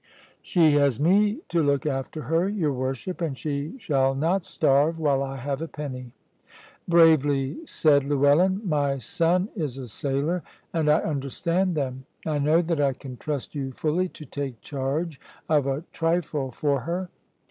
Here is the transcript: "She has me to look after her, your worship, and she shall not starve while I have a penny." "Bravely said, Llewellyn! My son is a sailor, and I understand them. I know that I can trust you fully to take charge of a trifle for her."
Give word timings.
"She 0.41 0.71
has 0.71 0.99
me 0.99 1.41
to 1.49 1.61
look 1.61 1.85
after 1.85 2.23
her, 2.23 2.49
your 2.49 2.73
worship, 2.73 3.21
and 3.21 3.37
she 3.37 3.77
shall 3.77 4.15
not 4.15 4.43
starve 4.43 4.99
while 4.99 5.21
I 5.21 5.35
have 5.35 5.61
a 5.61 5.67
penny." 5.67 6.11
"Bravely 6.87 7.57
said, 7.67 8.05
Llewellyn! 8.05 8.61
My 8.67 8.97
son 8.97 9.49
is 9.55 9.77
a 9.77 9.87
sailor, 9.87 10.41
and 10.73 10.89
I 10.89 11.01
understand 11.01 11.75
them. 11.75 12.05
I 12.25 12.39
know 12.39 12.63
that 12.63 12.81
I 12.81 12.93
can 12.93 13.15
trust 13.17 13.53
you 13.53 13.73
fully 13.73 14.09
to 14.09 14.25
take 14.25 14.59
charge 14.61 15.21
of 15.47 15.67
a 15.67 15.83
trifle 15.91 16.49
for 16.49 16.79
her." 16.79 17.09